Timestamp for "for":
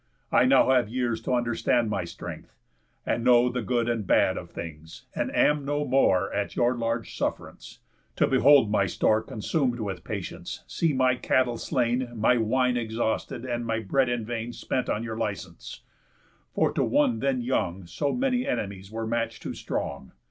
16.51-16.71